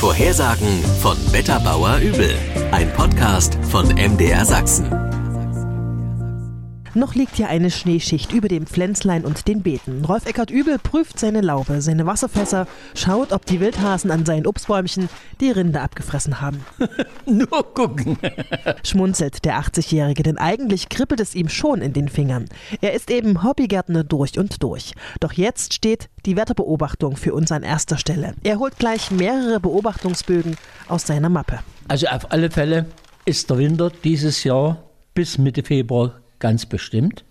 Vorhersagen 0.00 0.82
von 1.02 1.18
Wetterbauer 1.30 1.98
Übel. 1.98 2.34
Ein 2.72 2.90
Podcast 2.94 3.58
von 3.70 3.86
MDR 3.88 4.46
Sachsen. 4.46 5.09
Noch 6.94 7.14
liegt 7.14 7.38
ja 7.38 7.46
eine 7.46 7.70
Schneeschicht 7.70 8.32
über 8.32 8.48
dem 8.48 8.66
Pflänzlein 8.66 9.24
und 9.24 9.46
den 9.46 9.62
Beeten. 9.62 10.04
Rolf 10.04 10.26
Eckert 10.26 10.50
Übel 10.50 10.78
prüft 10.78 11.20
seine 11.20 11.40
Laube, 11.40 11.80
seine 11.82 12.04
Wasserfässer, 12.04 12.66
schaut, 12.94 13.32
ob 13.32 13.46
die 13.46 13.60
Wildhasen 13.60 14.10
an 14.10 14.26
seinen 14.26 14.46
Obstbäumchen 14.46 15.08
die 15.40 15.52
Rinde 15.52 15.80
abgefressen 15.80 16.40
haben. 16.40 16.64
Nur 17.26 17.74
gucken. 17.74 18.18
Schmunzelt 18.84 19.44
der 19.44 19.60
80-Jährige, 19.60 20.24
denn 20.24 20.36
eigentlich 20.36 20.88
kribbelt 20.88 21.20
es 21.20 21.36
ihm 21.36 21.48
schon 21.48 21.80
in 21.80 21.92
den 21.92 22.08
Fingern. 22.08 22.46
Er 22.80 22.92
ist 22.92 23.10
eben 23.10 23.44
Hobbygärtner 23.44 24.02
durch 24.02 24.38
und 24.38 24.62
durch. 24.62 24.94
Doch 25.20 25.32
jetzt 25.32 25.74
steht 25.74 26.08
die 26.26 26.36
Wetterbeobachtung 26.36 27.16
für 27.16 27.34
uns 27.34 27.52
an 27.52 27.62
erster 27.62 27.98
Stelle. 27.98 28.34
Er 28.42 28.58
holt 28.58 28.78
gleich 28.78 29.12
mehrere 29.12 29.60
Beobachtungsbögen 29.60 30.56
aus 30.88 31.06
seiner 31.06 31.28
Mappe. 31.28 31.60
Also 31.86 32.08
auf 32.08 32.32
alle 32.32 32.50
Fälle 32.50 32.86
ist 33.24 33.48
der 33.48 33.58
Winter 33.58 33.92
dieses 34.02 34.42
Jahr 34.42 34.82
bis 35.14 35.38
Mitte 35.38 35.62
Februar 35.62 36.19
ganz 36.40 36.66
bestimmt. 36.66 37.24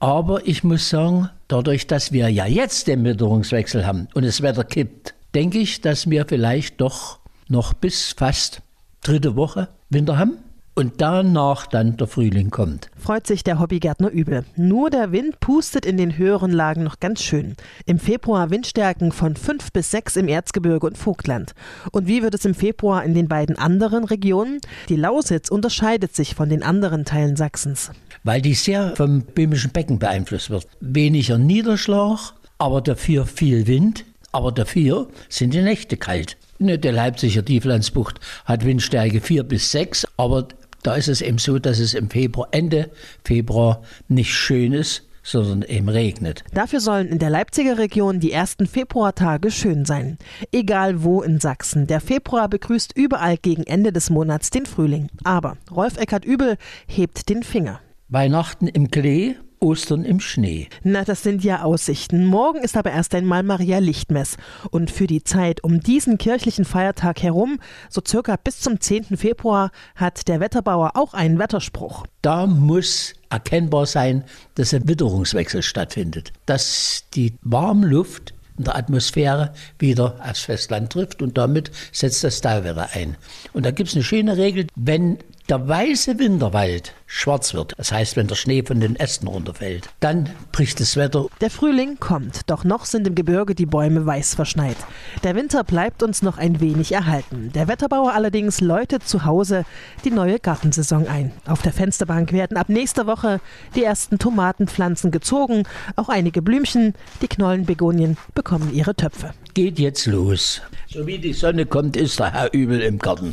Aber 0.00 0.46
ich 0.46 0.64
muss 0.64 0.88
sagen, 0.88 1.30
dadurch, 1.48 1.86
dass 1.86 2.12
wir 2.12 2.28
ja 2.28 2.46
jetzt 2.46 2.88
den 2.88 3.04
Witterungswechsel 3.04 3.86
haben 3.86 4.08
und 4.14 4.24
das 4.24 4.42
Wetter 4.42 4.64
kippt, 4.64 5.14
denke 5.34 5.58
ich, 5.58 5.80
dass 5.80 6.10
wir 6.10 6.26
vielleicht 6.26 6.80
doch 6.80 7.20
noch 7.48 7.72
bis 7.74 8.12
fast 8.12 8.62
dritte 9.02 9.36
Woche 9.36 9.68
Winter 9.90 10.18
haben 10.18 10.38
und 10.78 11.00
danach 11.00 11.66
dann 11.66 11.96
der 11.96 12.06
Frühling 12.06 12.50
kommt. 12.50 12.88
Freut 12.96 13.26
sich 13.26 13.42
der 13.42 13.58
Hobbygärtner 13.58 14.10
übel. 14.10 14.44
Nur 14.54 14.90
der 14.90 15.10
Wind 15.10 15.40
pustet 15.40 15.84
in 15.84 15.96
den 15.96 16.16
höheren 16.16 16.52
Lagen 16.52 16.84
noch 16.84 17.00
ganz 17.00 17.20
schön. 17.20 17.56
Im 17.84 17.98
Februar 17.98 18.50
Windstärken 18.50 19.10
von 19.10 19.34
5 19.34 19.72
bis 19.72 19.90
6 19.90 20.14
im 20.14 20.28
Erzgebirge 20.28 20.86
und 20.86 20.96
Vogtland. 20.96 21.52
Und 21.90 22.06
wie 22.06 22.22
wird 22.22 22.34
es 22.34 22.44
im 22.44 22.54
Februar 22.54 23.02
in 23.02 23.14
den 23.14 23.26
beiden 23.26 23.58
anderen 23.58 24.04
Regionen? 24.04 24.60
Die 24.88 24.94
Lausitz 24.94 25.48
unterscheidet 25.48 26.14
sich 26.14 26.36
von 26.36 26.48
den 26.48 26.62
anderen 26.62 27.04
Teilen 27.04 27.34
Sachsens. 27.34 27.90
Weil 28.22 28.40
die 28.40 28.54
sehr 28.54 28.94
vom 28.94 29.22
böhmischen 29.22 29.72
Becken 29.72 29.98
beeinflusst 29.98 30.48
wird. 30.48 30.68
Weniger 30.78 31.38
Niederschlag, 31.38 32.34
aber 32.58 32.82
dafür 32.82 33.26
viel 33.26 33.66
Wind. 33.66 34.04
Aber 34.30 34.52
dafür 34.52 35.08
sind 35.28 35.54
die 35.54 35.62
Nächte 35.62 35.96
kalt. 35.96 36.36
Der 36.60 36.92
Leipziger 36.92 37.44
Tieflandsbucht 37.44 38.20
hat 38.44 38.64
Windstärke 38.64 39.20
4 39.20 39.42
bis 39.44 39.72
6, 39.72 40.06
aber 40.16 40.48
da 40.82 40.94
ist 40.94 41.08
es 41.08 41.20
eben 41.20 41.38
so, 41.38 41.58
dass 41.58 41.78
es 41.78 41.94
im 41.94 42.10
Februar, 42.10 42.48
Ende 42.52 42.90
Februar 43.24 43.82
nicht 44.08 44.34
schön 44.34 44.72
ist, 44.72 45.08
sondern 45.22 45.62
eben 45.62 45.88
regnet. 45.88 46.44
Dafür 46.54 46.80
sollen 46.80 47.08
in 47.08 47.18
der 47.18 47.30
Leipziger 47.30 47.78
Region 47.78 48.20
die 48.20 48.32
ersten 48.32 48.66
Februartage 48.66 49.50
schön 49.50 49.84
sein. 49.84 50.18
Egal 50.52 51.02
wo 51.02 51.22
in 51.22 51.38
Sachsen. 51.40 51.86
Der 51.86 52.00
Februar 52.00 52.48
begrüßt 52.48 52.96
überall 52.96 53.36
gegen 53.36 53.64
Ende 53.64 53.92
des 53.92 54.10
Monats 54.10 54.50
den 54.50 54.66
Frühling. 54.66 55.08
Aber 55.24 55.56
Rolf 55.70 55.98
Eckert 55.98 56.24
Übel 56.24 56.56
hebt 56.86 57.28
den 57.28 57.42
Finger. 57.42 57.80
Weihnachten 58.08 58.68
im 58.68 58.90
Klee, 58.90 59.34
Ostern 59.60 60.04
im 60.04 60.20
Schnee. 60.20 60.68
Na, 60.82 61.04
das 61.04 61.22
sind 61.22 61.44
ja 61.44 61.62
Aussichten. 61.62 62.24
Morgen 62.24 62.62
ist 62.62 62.76
aber 62.76 62.90
erst 62.90 63.14
einmal 63.14 63.42
Maria 63.42 63.78
Lichtmess. 63.78 64.36
Und 64.70 64.90
für 64.90 65.06
die 65.06 65.24
Zeit 65.24 65.64
um 65.64 65.80
diesen 65.80 66.18
kirchlichen 66.18 66.64
Feiertag 66.64 67.22
herum, 67.22 67.60
so 67.88 68.00
circa 68.06 68.36
bis 68.36 68.60
zum 68.60 68.80
10. 68.80 69.16
Februar, 69.16 69.70
hat 69.94 70.28
der 70.28 70.40
Wetterbauer 70.40 70.92
auch 70.94 71.14
einen 71.14 71.38
Wetterspruch. 71.38 72.06
Da 72.22 72.46
muss 72.46 73.14
erkennbar 73.30 73.86
sein, 73.86 74.24
dass 74.54 74.74
ein 74.74 74.88
Witterungswechsel 74.88 75.62
stattfindet. 75.62 76.32
Dass 76.46 77.04
die 77.14 77.34
Warmluft 77.42 78.34
in 78.58 78.64
der 78.64 78.76
Atmosphäre 78.76 79.52
wieder 79.78 80.16
aufs 80.22 80.40
Festland 80.40 80.92
trifft 80.92 81.22
und 81.22 81.38
damit 81.38 81.70
setzt 81.92 82.24
das 82.24 82.40
Tauwetter 82.40 82.88
ein. 82.92 83.16
Und 83.52 83.64
da 83.64 83.70
gibt 83.70 83.88
es 83.88 83.94
eine 83.94 84.04
schöne 84.04 84.36
Regel, 84.36 84.66
wenn 84.74 85.18
der 85.48 85.66
weiße 85.66 86.18
Winterwald 86.18 86.92
schwarz 87.06 87.54
wird, 87.54 87.72
das 87.78 87.90
heißt, 87.90 88.16
wenn 88.16 88.26
der 88.26 88.34
Schnee 88.34 88.62
von 88.62 88.80
den 88.80 88.96
Ästen 88.96 89.28
runterfällt, 89.28 89.88
dann 90.00 90.28
bricht 90.52 90.78
das 90.78 90.96
Wetter. 90.96 91.26
Der 91.40 91.48
Frühling 91.48 91.98
kommt, 91.98 92.42
doch 92.50 92.64
noch 92.64 92.84
sind 92.84 93.06
im 93.06 93.14
Gebirge 93.14 93.54
die 93.54 93.64
Bäume 93.64 94.04
weiß 94.04 94.34
verschneit. 94.34 94.76
Der 95.24 95.34
Winter 95.34 95.64
bleibt 95.64 96.02
uns 96.02 96.20
noch 96.20 96.36
ein 96.36 96.60
wenig 96.60 96.92
erhalten. 96.92 97.50
Der 97.54 97.66
Wetterbauer 97.66 98.12
allerdings 98.12 98.60
läutet 98.60 99.08
zu 99.08 99.24
Hause 99.24 99.64
die 100.04 100.10
neue 100.10 100.38
Gartensaison 100.38 101.08
ein. 101.08 101.32
Auf 101.46 101.62
der 101.62 101.72
Fensterbank 101.72 102.32
werden 102.32 102.58
ab 102.58 102.68
nächster 102.68 103.06
Woche 103.06 103.40
die 103.74 103.84
ersten 103.84 104.18
Tomatenpflanzen 104.18 105.10
gezogen, 105.10 105.62
auch 105.96 106.10
einige 106.10 106.42
Blümchen, 106.42 106.94
die 107.22 107.28
Knollenbegonien 107.28 108.18
bekommen 108.34 108.74
ihre 108.74 108.94
Töpfe. 108.94 109.32
Geht 109.54 109.78
jetzt 109.78 110.04
los. 110.04 110.60
So 110.90 111.06
wie 111.06 111.18
die 111.18 111.32
Sonne 111.32 111.64
kommt, 111.64 111.96
ist 111.96 112.18
der 112.18 112.32
Herr 112.32 112.52
Übel 112.52 112.82
im 112.82 112.98
Garten. 112.98 113.32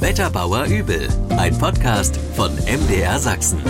Wetterbauer 0.00 0.64
Übel. 0.64 1.08
Ein 1.36 1.56
Podcast 1.58 2.18
von 2.34 2.50
MDR 2.54 3.18
Sachsen. 3.18 3.60